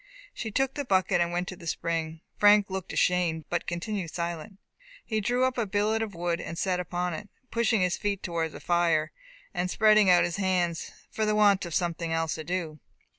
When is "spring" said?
1.67-2.21